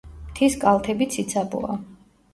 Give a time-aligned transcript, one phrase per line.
[0.29, 1.77] მთის კალთები ციცაბოა.